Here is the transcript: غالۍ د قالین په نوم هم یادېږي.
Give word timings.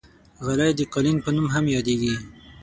غالۍ 0.45 0.71
د 0.77 0.81
قالین 0.93 1.17
په 1.25 1.29
نوم 1.35 1.47
هم 1.53 1.65
یادېږي. 1.75 2.15